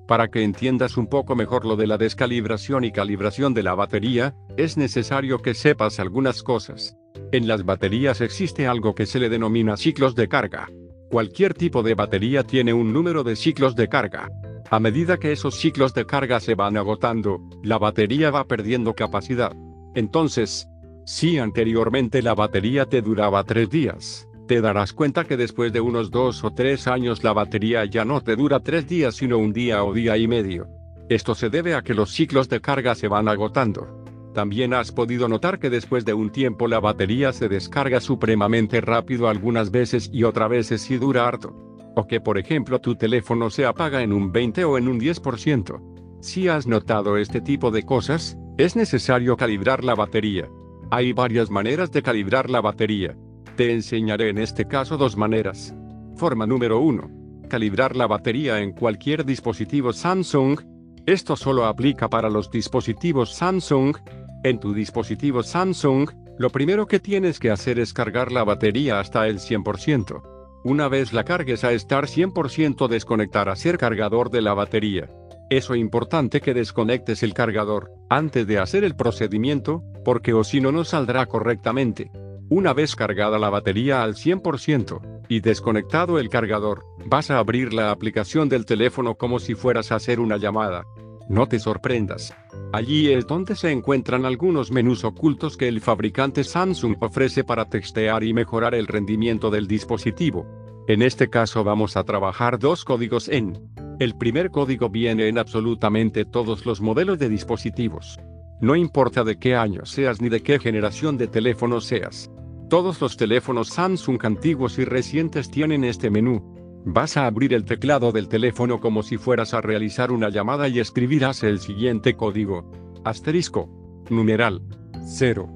Para 0.06 0.28
que 0.28 0.42
entiendas 0.42 0.96
un 0.96 1.06
poco 1.06 1.36
mejor 1.36 1.66
lo 1.66 1.76
de 1.76 1.86
la 1.86 1.98
descalibración 1.98 2.84
y 2.84 2.92
calibración 2.92 3.52
de 3.52 3.62
la 3.62 3.74
batería, 3.74 4.34
es 4.56 4.78
necesario 4.78 5.38
que 5.38 5.52
sepas 5.52 6.00
algunas 6.00 6.42
cosas. 6.42 6.96
En 7.30 7.46
las 7.46 7.64
baterías 7.64 8.22
existe 8.22 8.66
algo 8.66 8.94
que 8.94 9.04
se 9.04 9.18
le 9.18 9.28
denomina 9.28 9.76
ciclos 9.76 10.14
de 10.14 10.28
carga. 10.28 10.68
Cualquier 11.10 11.52
tipo 11.52 11.82
de 11.82 11.94
batería 11.94 12.42
tiene 12.42 12.72
un 12.72 12.92
número 12.92 13.22
de 13.22 13.36
ciclos 13.36 13.76
de 13.76 13.88
carga. 13.88 14.30
A 14.70 14.80
medida 14.80 15.18
que 15.18 15.32
esos 15.32 15.56
ciclos 15.56 15.92
de 15.92 16.06
carga 16.06 16.40
se 16.40 16.54
van 16.54 16.76
agotando, 16.78 17.40
la 17.62 17.78
batería 17.78 18.30
va 18.30 18.46
perdiendo 18.46 18.94
capacidad. 18.94 19.54
Entonces, 19.94 20.68
si 21.08 21.38
anteriormente 21.38 22.20
la 22.20 22.34
batería 22.34 22.84
te 22.84 23.00
duraba 23.00 23.42
tres 23.42 23.70
días, 23.70 24.28
te 24.46 24.60
darás 24.60 24.92
cuenta 24.92 25.24
que 25.24 25.38
después 25.38 25.72
de 25.72 25.80
unos 25.80 26.10
dos 26.10 26.44
o 26.44 26.52
tres 26.52 26.86
años 26.86 27.24
la 27.24 27.32
batería 27.32 27.86
ya 27.86 28.04
no 28.04 28.20
te 28.20 28.36
dura 28.36 28.60
tres 28.60 28.86
días 28.86 29.14
sino 29.16 29.38
un 29.38 29.54
día 29.54 29.82
o 29.84 29.94
día 29.94 30.18
y 30.18 30.28
medio. 30.28 30.68
Esto 31.08 31.34
se 31.34 31.48
debe 31.48 31.74
a 31.74 31.80
que 31.80 31.94
los 31.94 32.10
ciclos 32.10 32.50
de 32.50 32.60
carga 32.60 32.94
se 32.94 33.08
van 33.08 33.26
agotando. 33.26 34.04
También 34.34 34.74
has 34.74 34.92
podido 34.92 35.28
notar 35.28 35.58
que 35.58 35.70
después 35.70 36.04
de 36.04 36.12
un 36.12 36.28
tiempo 36.30 36.68
la 36.68 36.78
batería 36.78 37.32
se 37.32 37.48
descarga 37.48 38.00
supremamente 38.00 38.82
rápido 38.82 39.28
algunas 39.28 39.70
veces 39.70 40.10
y 40.12 40.24
otras 40.24 40.50
veces 40.50 40.82
si 40.82 40.98
dura 40.98 41.26
harto. 41.26 41.56
O 41.96 42.06
que 42.06 42.20
por 42.20 42.36
ejemplo 42.36 42.82
tu 42.82 42.96
teléfono 42.96 43.48
se 43.48 43.64
apaga 43.64 44.02
en 44.02 44.12
un 44.12 44.30
20 44.30 44.62
o 44.66 44.76
en 44.76 44.88
un 44.88 45.00
10%. 45.00 46.20
Si 46.20 46.48
has 46.48 46.66
notado 46.66 47.16
este 47.16 47.40
tipo 47.40 47.70
de 47.70 47.84
cosas, 47.84 48.36
es 48.58 48.76
necesario 48.76 49.38
calibrar 49.38 49.84
la 49.84 49.94
batería. 49.94 50.50
Hay 50.90 51.12
varias 51.12 51.50
maneras 51.50 51.92
de 51.92 52.02
calibrar 52.02 52.48
la 52.48 52.62
batería. 52.62 53.14
Te 53.56 53.72
enseñaré 53.74 54.30
en 54.30 54.38
este 54.38 54.66
caso 54.66 54.96
dos 54.96 55.18
maneras. 55.18 55.74
Forma 56.16 56.46
número 56.46 56.80
1. 56.80 57.46
Calibrar 57.50 57.94
la 57.94 58.06
batería 58.06 58.60
en 58.60 58.72
cualquier 58.72 59.26
dispositivo 59.26 59.92
Samsung. 59.92 60.60
Esto 61.04 61.36
solo 61.36 61.66
aplica 61.66 62.08
para 62.08 62.30
los 62.30 62.50
dispositivos 62.50 63.34
Samsung. 63.34 63.98
En 64.44 64.60
tu 64.60 64.72
dispositivo 64.72 65.42
Samsung, 65.42 66.08
lo 66.38 66.48
primero 66.48 66.86
que 66.86 67.00
tienes 67.00 67.38
que 67.38 67.50
hacer 67.50 67.78
es 67.78 67.92
cargar 67.92 68.32
la 68.32 68.44
batería 68.44 68.98
hasta 68.98 69.28
el 69.28 69.40
100%. 69.40 70.22
Una 70.64 70.88
vez 70.88 71.12
la 71.12 71.24
cargues 71.24 71.64
a 71.64 71.72
estar 71.72 72.06
100% 72.06 72.88
desconectar 72.88 73.50
a 73.50 73.56
ser 73.56 73.76
cargador 73.76 74.30
de 74.30 74.40
la 74.40 74.54
batería. 74.54 75.06
Eso 75.50 75.74
importante 75.74 76.40
que 76.40 76.54
desconectes 76.54 77.22
el 77.22 77.34
cargador 77.34 77.90
antes 78.10 78.46
de 78.46 78.58
hacer 78.58 78.84
el 78.84 78.96
procedimiento, 78.96 79.82
porque 80.08 80.32
o 80.32 80.42
si 80.42 80.62
no 80.62 80.72
no 80.72 80.84
saldrá 80.84 81.26
correctamente. 81.26 82.10
Una 82.48 82.72
vez 82.72 82.96
cargada 82.96 83.38
la 83.38 83.50
batería 83.50 84.02
al 84.02 84.14
100% 84.14 85.26
y 85.28 85.40
desconectado 85.40 86.18
el 86.18 86.30
cargador, 86.30 86.86
vas 87.04 87.30
a 87.30 87.38
abrir 87.38 87.74
la 87.74 87.90
aplicación 87.90 88.48
del 88.48 88.64
teléfono 88.64 89.16
como 89.16 89.38
si 89.38 89.54
fueras 89.54 89.92
a 89.92 89.96
hacer 89.96 90.18
una 90.18 90.38
llamada. 90.38 90.86
No 91.28 91.46
te 91.46 91.58
sorprendas. 91.58 92.34
Allí 92.72 93.12
es 93.12 93.26
donde 93.26 93.54
se 93.54 93.70
encuentran 93.70 94.24
algunos 94.24 94.72
menús 94.72 95.04
ocultos 95.04 95.58
que 95.58 95.68
el 95.68 95.82
fabricante 95.82 96.42
Samsung 96.42 96.96
ofrece 97.00 97.44
para 97.44 97.66
textear 97.66 98.24
y 98.24 98.32
mejorar 98.32 98.74
el 98.74 98.86
rendimiento 98.86 99.50
del 99.50 99.66
dispositivo. 99.66 100.46
En 100.88 101.02
este 101.02 101.28
caso 101.28 101.64
vamos 101.64 101.98
a 101.98 102.04
trabajar 102.04 102.58
dos 102.58 102.82
códigos 102.86 103.28
en 103.28 103.58
el 104.00 104.16
primer 104.16 104.50
código 104.50 104.88
viene 104.88 105.26
en 105.26 105.36
absolutamente 105.38 106.24
todos 106.24 106.64
los 106.64 106.80
modelos 106.80 107.18
de 107.18 107.28
dispositivos. 107.28 108.18
No 108.60 108.74
importa 108.74 109.22
de 109.22 109.38
qué 109.38 109.54
año 109.54 109.86
seas 109.86 110.20
ni 110.20 110.28
de 110.28 110.42
qué 110.42 110.58
generación 110.58 111.16
de 111.16 111.28
teléfono 111.28 111.80
seas. 111.80 112.30
Todos 112.68 113.00
los 113.00 113.16
teléfonos 113.16 113.68
Samsung 113.68 114.18
antiguos 114.24 114.78
y 114.78 114.84
recientes 114.84 115.50
tienen 115.50 115.84
este 115.84 116.10
menú. 116.10 116.82
Vas 116.84 117.16
a 117.16 117.26
abrir 117.26 117.54
el 117.54 117.64
teclado 117.64 118.12
del 118.12 118.28
teléfono 118.28 118.80
como 118.80 119.02
si 119.02 119.16
fueras 119.16 119.54
a 119.54 119.60
realizar 119.60 120.10
una 120.10 120.28
llamada 120.28 120.68
y 120.68 120.80
escribirás 120.80 121.42
el 121.44 121.60
siguiente 121.60 122.14
código. 122.14 122.70
Asterisco. 123.04 123.70
Numeral. 124.10 124.62
0. 125.04 125.48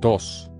2. 0.00 0.50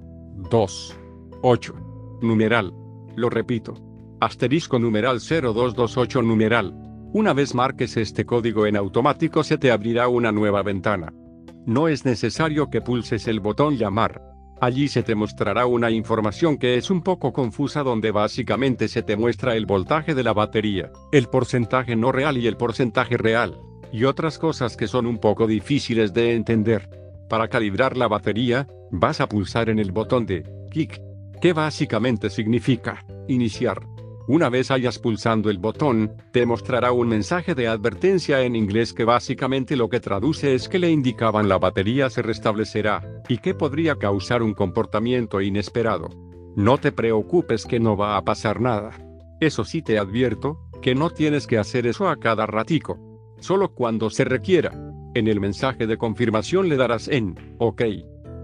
2. 0.50 0.96
8. 1.42 1.74
Numeral. 2.20 2.74
Lo 3.16 3.30
repito. 3.30 3.74
Asterisco 4.20 4.78
numeral 4.78 5.20
0228 5.20 6.22
numeral. 6.22 6.74
Una 7.12 7.32
vez 7.32 7.54
marques 7.54 7.96
este 7.96 8.26
código 8.26 8.66
en 8.66 8.76
automático 8.76 9.42
se 9.42 9.58
te 9.58 9.70
abrirá 9.70 10.08
una 10.08 10.32
nueva 10.32 10.62
ventana. 10.62 11.12
No 11.68 11.86
es 11.86 12.06
necesario 12.06 12.70
que 12.70 12.80
pulses 12.80 13.28
el 13.28 13.40
botón 13.40 13.76
llamar. 13.76 14.22
Allí 14.58 14.88
se 14.88 15.02
te 15.02 15.14
mostrará 15.14 15.66
una 15.66 15.90
información 15.90 16.56
que 16.56 16.78
es 16.78 16.90
un 16.90 17.02
poco 17.02 17.34
confusa 17.34 17.82
donde 17.82 18.10
básicamente 18.10 18.88
se 18.88 19.02
te 19.02 19.18
muestra 19.18 19.54
el 19.54 19.66
voltaje 19.66 20.14
de 20.14 20.22
la 20.22 20.32
batería, 20.32 20.90
el 21.12 21.26
porcentaje 21.26 21.94
no 21.94 22.10
real 22.10 22.38
y 22.38 22.46
el 22.46 22.56
porcentaje 22.56 23.18
real, 23.18 23.60
y 23.92 24.04
otras 24.04 24.38
cosas 24.38 24.78
que 24.78 24.88
son 24.88 25.06
un 25.06 25.18
poco 25.18 25.46
difíciles 25.46 26.14
de 26.14 26.34
entender. 26.34 26.88
Para 27.28 27.48
calibrar 27.48 27.98
la 27.98 28.08
batería, 28.08 28.66
vas 28.90 29.20
a 29.20 29.28
pulsar 29.28 29.68
en 29.68 29.78
el 29.78 29.92
botón 29.92 30.24
de 30.24 30.50
kick, 30.70 31.02
que 31.38 31.52
básicamente 31.52 32.30
significa 32.30 33.04
iniciar. 33.28 33.82
Una 34.28 34.50
vez 34.50 34.70
hayas 34.70 34.98
pulsando 34.98 35.48
el 35.48 35.56
botón, 35.56 36.12
te 36.32 36.44
mostrará 36.44 36.92
un 36.92 37.08
mensaje 37.08 37.54
de 37.54 37.66
advertencia 37.66 38.42
en 38.42 38.56
inglés 38.56 38.92
que 38.92 39.04
básicamente 39.04 39.74
lo 39.74 39.88
que 39.88 40.00
traduce 40.00 40.54
es 40.54 40.68
que 40.68 40.78
le 40.78 40.90
indicaban 40.90 41.48
la 41.48 41.56
batería 41.56 42.10
se 42.10 42.20
restablecerá, 42.20 43.22
y 43.26 43.38
que 43.38 43.54
podría 43.54 43.96
causar 43.96 44.42
un 44.42 44.52
comportamiento 44.52 45.40
inesperado. 45.40 46.10
No 46.56 46.76
te 46.76 46.92
preocupes 46.92 47.64
que 47.64 47.80
no 47.80 47.96
va 47.96 48.18
a 48.18 48.22
pasar 48.22 48.60
nada. 48.60 48.90
Eso 49.40 49.64
sí 49.64 49.80
te 49.80 49.98
advierto, 49.98 50.60
que 50.82 50.94
no 50.94 51.08
tienes 51.08 51.46
que 51.46 51.56
hacer 51.56 51.86
eso 51.86 52.06
a 52.06 52.16
cada 52.16 52.44
ratico. 52.44 52.98
Solo 53.40 53.72
cuando 53.72 54.10
se 54.10 54.24
requiera. 54.24 54.74
En 55.14 55.26
el 55.26 55.40
mensaje 55.40 55.86
de 55.86 55.96
confirmación 55.96 56.68
le 56.68 56.76
darás 56.76 57.08
en 57.08 57.34
OK. 57.56 57.80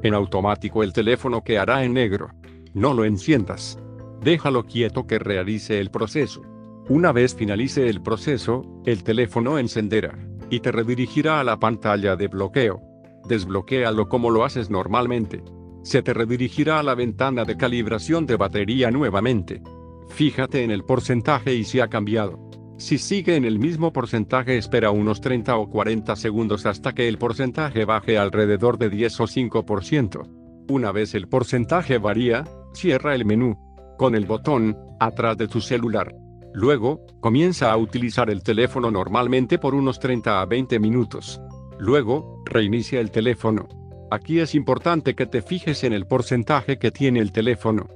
En 0.02 0.14
automático 0.14 0.82
el 0.82 0.94
teléfono 0.94 1.44
quedará 1.44 1.84
en 1.84 1.92
negro. 1.92 2.30
No 2.72 2.94
lo 2.94 3.04
enciendas. 3.04 3.78
Déjalo 4.24 4.64
quieto 4.64 5.06
que 5.06 5.18
realice 5.18 5.80
el 5.80 5.90
proceso. 5.90 6.40
Una 6.88 7.12
vez 7.12 7.34
finalice 7.34 7.90
el 7.90 8.00
proceso, 8.00 8.62
el 8.86 9.04
teléfono 9.04 9.58
encenderá 9.58 10.18
y 10.48 10.60
te 10.60 10.72
redirigirá 10.72 11.40
a 11.40 11.44
la 11.44 11.60
pantalla 11.60 12.16
de 12.16 12.28
bloqueo. 12.28 12.80
Desbloquéalo 13.28 14.08
como 14.08 14.30
lo 14.30 14.44
haces 14.44 14.70
normalmente. 14.70 15.42
Se 15.82 16.02
te 16.02 16.14
redirigirá 16.14 16.78
a 16.78 16.82
la 16.82 16.94
ventana 16.94 17.44
de 17.44 17.58
calibración 17.58 18.24
de 18.24 18.36
batería 18.36 18.90
nuevamente. 18.90 19.62
Fíjate 20.08 20.64
en 20.64 20.70
el 20.70 20.84
porcentaje 20.84 21.54
y 21.54 21.64
si 21.64 21.80
ha 21.80 21.88
cambiado. 21.88 22.48
Si 22.78 22.96
sigue 22.96 23.36
en 23.36 23.44
el 23.44 23.58
mismo 23.58 23.92
porcentaje 23.92 24.56
espera 24.56 24.90
unos 24.90 25.20
30 25.20 25.54
o 25.54 25.68
40 25.68 26.16
segundos 26.16 26.64
hasta 26.64 26.94
que 26.94 27.08
el 27.08 27.18
porcentaje 27.18 27.84
baje 27.84 28.16
alrededor 28.16 28.78
de 28.78 28.88
10 28.88 29.20
o 29.20 29.24
5%. 29.24 30.66
Una 30.70 30.92
vez 30.92 31.14
el 31.14 31.28
porcentaje 31.28 31.98
varía, 31.98 32.44
cierra 32.72 33.14
el 33.14 33.26
menú 33.26 33.73
con 33.96 34.14
el 34.14 34.26
botón 34.26 34.76
atrás 35.00 35.36
de 35.36 35.48
tu 35.48 35.60
celular. 35.60 36.14
Luego, 36.52 37.04
comienza 37.20 37.72
a 37.72 37.76
utilizar 37.76 38.30
el 38.30 38.42
teléfono 38.42 38.90
normalmente 38.90 39.58
por 39.58 39.74
unos 39.74 39.98
30 39.98 40.40
a 40.40 40.46
20 40.46 40.78
minutos. 40.78 41.40
Luego, 41.78 42.42
reinicia 42.46 43.00
el 43.00 43.10
teléfono. 43.10 43.68
Aquí 44.10 44.38
es 44.38 44.54
importante 44.54 45.14
que 45.14 45.26
te 45.26 45.42
fijes 45.42 45.82
en 45.82 45.92
el 45.92 46.06
porcentaje 46.06 46.78
que 46.78 46.92
tiene 46.92 47.18
el 47.18 47.32
teléfono. 47.32 47.88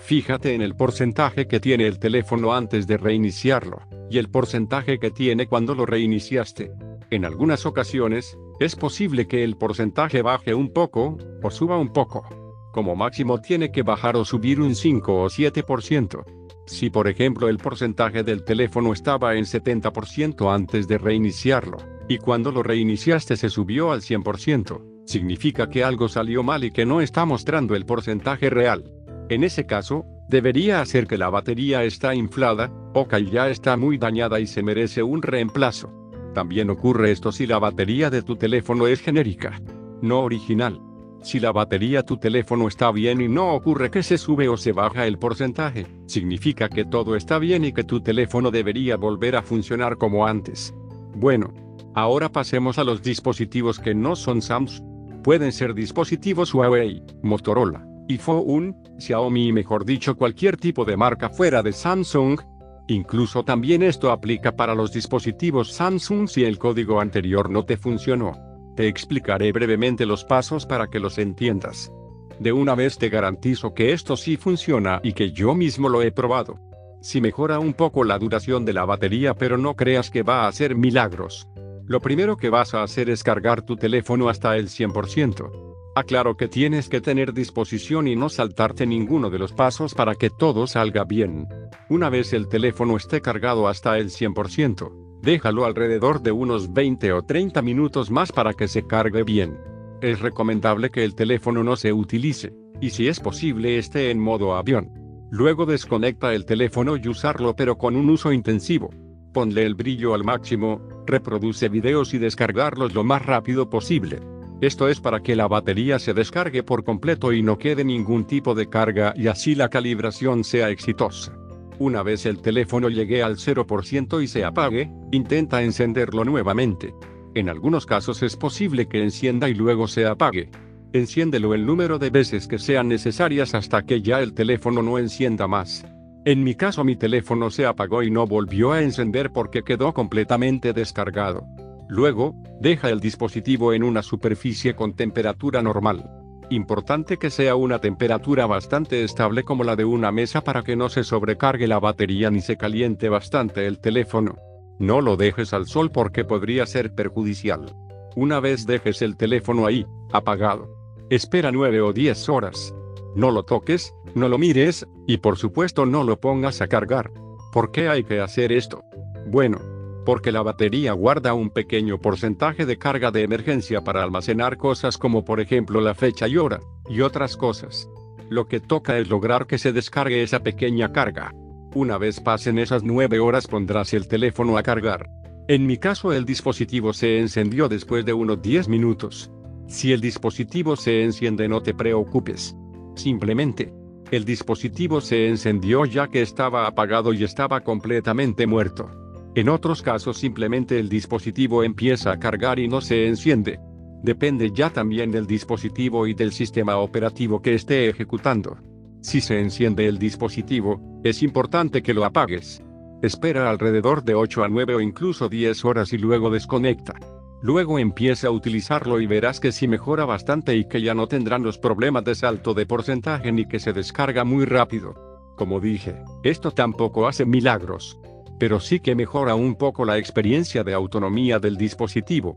Fíjate 0.00 0.54
en 0.54 0.62
el 0.62 0.74
porcentaje 0.74 1.46
que 1.46 1.60
tiene 1.60 1.86
el 1.86 1.98
teléfono 1.98 2.54
antes 2.54 2.86
de 2.86 2.96
reiniciarlo, 2.96 3.82
y 4.08 4.18
el 4.18 4.30
porcentaje 4.30 4.98
que 4.98 5.10
tiene 5.10 5.46
cuando 5.46 5.74
lo 5.74 5.84
reiniciaste. 5.84 6.72
En 7.10 7.24
algunas 7.24 7.66
ocasiones, 7.66 8.36
es 8.60 8.76
posible 8.76 9.26
que 9.26 9.44
el 9.44 9.56
porcentaje 9.56 10.22
baje 10.22 10.54
un 10.54 10.72
poco, 10.72 11.18
o 11.42 11.50
suba 11.50 11.78
un 11.78 11.92
poco. 11.92 12.45
Como 12.76 12.94
máximo 12.94 13.40
tiene 13.40 13.70
que 13.70 13.82
bajar 13.82 14.16
o 14.18 14.24
subir 14.26 14.60
un 14.60 14.74
5 14.74 15.22
o 15.22 15.30
7%. 15.30 16.24
Si 16.66 16.90
por 16.90 17.08
ejemplo 17.08 17.48
el 17.48 17.56
porcentaje 17.56 18.22
del 18.22 18.44
teléfono 18.44 18.92
estaba 18.92 19.34
en 19.34 19.46
70% 19.46 20.54
antes 20.54 20.86
de 20.86 20.98
reiniciarlo, 20.98 21.78
y 22.06 22.18
cuando 22.18 22.52
lo 22.52 22.62
reiniciaste 22.62 23.38
se 23.38 23.48
subió 23.48 23.92
al 23.92 24.02
100%, 24.02 25.06
significa 25.06 25.70
que 25.70 25.84
algo 25.84 26.06
salió 26.06 26.42
mal 26.42 26.64
y 26.64 26.70
que 26.70 26.84
no 26.84 27.00
está 27.00 27.24
mostrando 27.24 27.74
el 27.76 27.86
porcentaje 27.86 28.50
real. 28.50 28.84
En 29.30 29.42
ese 29.42 29.64
caso, 29.64 30.04
debería 30.28 30.84
ser 30.84 31.06
que 31.06 31.16
la 31.16 31.30
batería 31.30 31.82
está 31.82 32.14
inflada, 32.14 32.70
o 32.92 33.08
que 33.08 33.24
ya 33.24 33.48
está 33.48 33.78
muy 33.78 33.96
dañada 33.96 34.38
y 34.38 34.46
se 34.46 34.62
merece 34.62 35.02
un 35.02 35.22
reemplazo. 35.22 35.90
También 36.34 36.68
ocurre 36.68 37.10
esto 37.10 37.32
si 37.32 37.46
la 37.46 37.58
batería 37.58 38.10
de 38.10 38.20
tu 38.20 38.36
teléfono 38.36 38.86
es 38.86 39.00
genérica, 39.00 39.62
no 40.02 40.20
original. 40.20 40.78
Si 41.26 41.40
la 41.40 41.50
batería 41.50 42.04
tu 42.04 42.18
teléfono 42.18 42.68
está 42.68 42.92
bien 42.92 43.20
y 43.20 43.26
no 43.26 43.52
ocurre 43.52 43.90
que 43.90 44.04
se 44.04 44.16
sube 44.16 44.48
o 44.48 44.56
se 44.56 44.70
baja 44.70 45.08
el 45.08 45.18
porcentaje, 45.18 45.84
significa 46.06 46.68
que 46.68 46.84
todo 46.84 47.16
está 47.16 47.40
bien 47.40 47.64
y 47.64 47.72
que 47.72 47.82
tu 47.82 48.00
teléfono 48.00 48.52
debería 48.52 48.96
volver 48.96 49.34
a 49.34 49.42
funcionar 49.42 49.96
como 49.96 50.24
antes. 50.24 50.72
Bueno, 51.16 51.52
ahora 51.96 52.30
pasemos 52.30 52.78
a 52.78 52.84
los 52.84 53.02
dispositivos 53.02 53.80
que 53.80 53.92
no 53.92 54.14
son 54.14 54.40
Samsung. 54.40 55.24
Pueden 55.24 55.50
ser 55.50 55.74
dispositivos 55.74 56.54
Huawei, 56.54 57.02
Motorola, 57.24 57.84
iPhone, 58.08 58.76
Xiaomi 58.96 59.48
y 59.48 59.52
mejor 59.52 59.84
dicho 59.84 60.16
cualquier 60.16 60.56
tipo 60.56 60.84
de 60.84 60.96
marca 60.96 61.28
fuera 61.28 61.60
de 61.60 61.72
Samsung. 61.72 62.38
Incluso 62.86 63.42
también 63.42 63.82
esto 63.82 64.12
aplica 64.12 64.54
para 64.54 64.76
los 64.76 64.92
dispositivos 64.92 65.72
Samsung 65.72 66.28
si 66.28 66.44
el 66.44 66.56
código 66.56 67.00
anterior 67.00 67.50
no 67.50 67.64
te 67.64 67.76
funcionó. 67.76 68.45
Te 68.76 68.88
explicaré 68.88 69.52
brevemente 69.52 70.04
los 70.04 70.24
pasos 70.24 70.66
para 70.66 70.88
que 70.88 71.00
los 71.00 71.16
entiendas. 71.16 71.90
De 72.38 72.52
una 72.52 72.74
vez 72.74 72.98
te 72.98 73.08
garantizo 73.08 73.72
que 73.72 73.92
esto 73.92 74.18
sí 74.18 74.36
funciona 74.36 75.00
y 75.02 75.14
que 75.14 75.32
yo 75.32 75.54
mismo 75.54 75.88
lo 75.88 76.02
he 76.02 76.12
probado. 76.12 76.60
Si 77.00 77.22
mejora 77.22 77.58
un 77.58 77.72
poco 77.72 78.04
la 78.04 78.18
duración 78.18 78.66
de 78.66 78.74
la 78.74 78.84
batería 78.84 79.32
pero 79.32 79.56
no 79.56 79.74
creas 79.74 80.10
que 80.10 80.22
va 80.22 80.44
a 80.44 80.48
hacer 80.48 80.76
milagros. 80.76 81.48
Lo 81.86 82.00
primero 82.00 82.36
que 82.36 82.50
vas 82.50 82.74
a 82.74 82.82
hacer 82.82 83.08
es 83.08 83.22
cargar 83.22 83.62
tu 83.62 83.76
teléfono 83.76 84.28
hasta 84.28 84.56
el 84.56 84.68
100%. 84.68 85.50
Aclaro 85.94 86.36
que 86.36 86.48
tienes 86.48 86.90
que 86.90 87.00
tener 87.00 87.32
disposición 87.32 88.06
y 88.06 88.16
no 88.16 88.28
saltarte 88.28 88.86
ninguno 88.86 89.30
de 89.30 89.38
los 89.38 89.54
pasos 89.54 89.94
para 89.94 90.14
que 90.14 90.28
todo 90.28 90.66
salga 90.66 91.04
bien. 91.04 91.48
Una 91.88 92.10
vez 92.10 92.34
el 92.34 92.48
teléfono 92.48 92.98
esté 92.98 93.22
cargado 93.22 93.68
hasta 93.68 93.96
el 93.96 94.10
100%, 94.10 95.05
déjalo 95.26 95.64
alrededor 95.64 96.22
de 96.22 96.30
unos 96.30 96.72
20 96.72 97.12
o 97.12 97.22
30 97.22 97.60
minutos 97.60 98.12
más 98.12 98.30
para 98.30 98.54
que 98.54 98.68
se 98.68 98.86
cargue 98.86 99.24
bien. 99.24 99.58
Es 100.00 100.20
recomendable 100.20 100.90
que 100.90 101.04
el 101.04 101.16
teléfono 101.16 101.64
no 101.64 101.74
se 101.74 101.92
utilice, 101.92 102.54
y 102.80 102.90
si 102.90 103.08
es 103.08 103.18
posible 103.18 103.76
esté 103.76 104.12
en 104.12 104.20
modo 104.20 104.54
avión. 104.54 104.88
Luego 105.32 105.66
desconecta 105.66 106.32
el 106.32 106.46
teléfono 106.46 106.96
y 106.96 107.08
usarlo 107.08 107.56
pero 107.56 107.76
con 107.76 107.96
un 107.96 108.08
uso 108.08 108.32
intensivo. 108.32 108.90
Ponle 109.34 109.64
el 109.66 109.74
brillo 109.74 110.14
al 110.14 110.22
máximo, 110.22 110.80
reproduce 111.08 111.68
videos 111.68 112.14
y 112.14 112.18
descargarlos 112.18 112.94
lo 112.94 113.02
más 113.02 113.26
rápido 113.26 113.68
posible. 113.68 114.20
Esto 114.60 114.88
es 114.88 115.00
para 115.00 115.24
que 115.24 115.34
la 115.34 115.48
batería 115.48 115.98
se 115.98 116.14
descargue 116.14 116.62
por 116.62 116.84
completo 116.84 117.32
y 117.32 117.42
no 117.42 117.58
quede 117.58 117.84
ningún 117.84 118.28
tipo 118.28 118.54
de 118.54 118.68
carga 118.68 119.12
y 119.16 119.26
así 119.26 119.56
la 119.56 119.70
calibración 119.70 120.44
sea 120.44 120.70
exitosa. 120.70 121.36
Una 121.78 122.02
vez 122.02 122.24
el 122.24 122.40
teléfono 122.40 122.88
llegue 122.88 123.22
al 123.22 123.36
0% 123.36 124.22
y 124.22 124.28
se 124.28 124.44
apague, 124.44 124.90
intenta 125.12 125.62
encenderlo 125.62 126.24
nuevamente. 126.24 126.94
En 127.34 127.50
algunos 127.50 127.84
casos 127.84 128.22
es 128.22 128.34
posible 128.34 128.88
que 128.88 129.02
encienda 129.02 129.50
y 129.50 129.54
luego 129.54 129.86
se 129.86 130.06
apague. 130.06 130.50
Enciéndelo 130.94 131.52
el 131.52 131.66
número 131.66 131.98
de 131.98 132.08
veces 132.08 132.48
que 132.48 132.58
sean 132.58 132.88
necesarias 132.88 133.54
hasta 133.54 133.82
que 133.82 134.00
ya 134.00 134.20
el 134.20 134.32
teléfono 134.32 134.82
no 134.82 134.98
encienda 134.98 135.46
más. 135.46 135.84
En 136.24 136.42
mi 136.42 136.54
caso 136.54 136.82
mi 136.82 136.96
teléfono 136.96 137.50
se 137.50 137.66
apagó 137.66 138.02
y 138.02 138.10
no 138.10 138.26
volvió 138.26 138.72
a 138.72 138.82
encender 138.82 139.30
porque 139.30 139.62
quedó 139.62 139.92
completamente 139.92 140.72
descargado. 140.72 141.46
Luego, 141.88 142.34
deja 142.58 142.88
el 142.88 143.00
dispositivo 143.00 143.74
en 143.74 143.82
una 143.82 144.02
superficie 144.02 144.74
con 144.74 144.94
temperatura 144.94 145.60
normal. 145.60 146.10
Importante 146.50 147.16
que 147.16 147.30
sea 147.30 147.56
una 147.56 147.80
temperatura 147.80 148.46
bastante 148.46 149.02
estable 149.02 149.42
como 149.42 149.64
la 149.64 149.74
de 149.74 149.84
una 149.84 150.12
mesa 150.12 150.42
para 150.42 150.62
que 150.62 150.76
no 150.76 150.88
se 150.88 151.02
sobrecargue 151.02 151.66
la 151.66 151.80
batería 151.80 152.30
ni 152.30 152.40
se 152.40 152.56
caliente 152.56 153.08
bastante 153.08 153.66
el 153.66 153.80
teléfono. 153.80 154.36
No 154.78 155.00
lo 155.00 155.16
dejes 155.16 155.52
al 155.52 155.66
sol 155.66 155.90
porque 155.90 156.24
podría 156.24 156.64
ser 156.66 156.94
perjudicial. 156.94 157.74
Una 158.14 158.38
vez 158.38 158.64
dejes 158.64 159.02
el 159.02 159.16
teléfono 159.16 159.66
ahí, 159.66 159.86
apagado. 160.12 160.68
Espera 161.10 161.50
9 161.50 161.80
o 161.80 161.92
10 161.92 162.28
horas. 162.28 162.72
No 163.16 163.32
lo 163.32 163.42
toques, 163.42 163.92
no 164.14 164.28
lo 164.28 164.38
mires, 164.38 164.86
y 165.06 165.18
por 165.18 165.36
supuesto 165.38 165.84
no 165.84 166.04
lo 166.04 166.20
pongas 166.20 166.60
a 166.60 166.68
cargar. 166.68 167.10
¿Por 167.52 167.72
qué 167.72 167.88
hay 167.88 168.04
que 168.04 168.20
hacer 168.20 168.52
esto? 168.52 168.82
Bueno, 169.26 169.58
porque 170.06 170.30
la 170.30 170.40
batería 170.40 170.92
guarda 170.92 171.34
un 171.34 171.50
pequeño 171.50 171.98
porcentaje 171.98 172.64
de 172.64 172.78
carga 172.78 173.10
de 173.10 173.24
emergencia 173.24 173.82
para 173.82 174.04
almacenar 174.04 174.56
cosas 174.56 174.96
como 174.98 175.24
por 175.24 175.40
ejemplo 175.40 175.80
la 175.80 175.94
fecha 175.94 176.28
y 176.28 176.36
hora, 176.36 176.60
y 176.88 177.00
otras 177.00 177.36
cosas. 177.36 177.90
Lo 178.30 178.46
que 178.46 178.60
toca 178.60 178.98
es 178.98 179.08
lograr 179.10 179.48
que 179.48 179.58
se 179.58 179.72
descargue 179.72 180.22
esa 180.22 180.44
pequeña 180.44 180.92
carga. 180.92 181.32
Una 181.74 181.98
vez 181.98 182.20
pasen 182.20 182.60
esas 182.60 182.84
9 182.84 183.18
horas 183.18 183.48
pondrás 183.48 183.92
el 183.94 184.06
teléfono 184.06 184.56
a 184.56 184.62
cargar. 184.62 185.08
En 185.48 185.66
mi 185.66 185.76
caso 185.76 186.12
el 186.12 186.24
dispositivo 186.24 186.92
se 186.92 187.18
encendió 187.18 187.68
después 187.68 188.04
de 188.04 188.12
unos 188.12 188.40
10 188.40 188.68
minutos. 188.68 189.32
Si 189.66 189.92
el 189.92 190.00
dispositivo 190.00 190.76
se 190.76 191.02
enciende 191.02 191.48
no 191.48 191.62
te 191.62 191.74
preocupes. 191.74 192.54
Simplemente, 192.94 193.74
el 194.12 194.24
dispositivo 194.24 195.00
se 195.00 195.26
encendió 195.26 195.84
ya 195.84 196.06
que 196.06 196.22
estaba 196.22 196.68
apagado 196.68 197.12
y 197.12 197.24
estaba 197.24 197.62
completamente 197.62 198.46
muerto. 198.46 198.88
En 199.36 199.50
otros 199.50 199.82
casos 199.82 200.16
simplemente 200.16 200.78
el 200.80 200.88
dispositivo 200.88 201.62
empieza 201.62 202.10
a 202.10 202.18
cargar 202.18 202.58
y 202.58 202.68
no 202.68 202.80
se 202.80 203.06
enciende. 203.06 203.60
Depende 204.02 204.50
ya 204.50 204.70
también 204.70 205.10
del 205.10 205.26
dispositivo 205.26 206.06
y 206.06 206.14
del 206.14 206.32
sistema 206.32 206.78
operativo 206.78 207.42
que 207.42 207.54
esté 207.54 207.90
ejecutando. 207.90 208.56
Si 209.02 209.20
se 209.20 209.38
enciende 209.38 209.88
el 209.88 209.98
dispositivo, 209.98 210.80
es 211.04 211.22
importante 211.22 211.82
que 211.82 211.92
lo 211.92 212.06
apagues. 212.06 212.62
Espera 213.02 213.50
alrededor 213.50 214.02
de 214.04 214.14
8 214.14 214.42
a 214.42 214.48
9 214.48 214.76
o 214.76 214.80
incluso 214.80 215.28
10 215.28 215.66
horas 215.66 215.92
y 215.92 215.98
luego 215.98 216.30
desconecta. 216.30 216.94
Luego 217.42 217.78
empieza 217.78 218.28
a 218.28 218.30
utilizarlo 218.30 219.02
y 219.02 219.06
verás 219.06 219.38
que 219.38 219.52
sí 219.52 219.68
mejora 219.68 220.06
bastante 220.06 220.56
y 220.56 220.66
que 220.66 220.80
ya 220.80 220.94
no 220.94 221.08
tendrán 221.08 221.42
los 221.42 221.58
problemas 221.58 222.04
de 222.04 222.14
salto 222.14 222.54
de 222.54 222.64
porcentaje 222.64 223.32
ni 223.32 223.46
que 223.46 223.58
se 223.58 223.74
descarga 223.74 224.24
muy 224.24 224.46
rápido. 224.46 224.94
Como 225.36 225.60
dije, 225.60 226.02
esto 226.22 226.52
tampoco 226.52 227.06
hace 227.06 227.26
milagros 227.26 227.98
pero 228.38 228.60
sí 228.60 228.80
que 228.80 228.94
mejora 228.94 229.34
un 229.34 229.54
poco 229.54 229.84
la 229.84 229.98
experiencia 229.98 230.64
de 230.64 230.74
autonomía 230.74 231.38
del 231.38 231.56
dispositivo. 231.56 232.36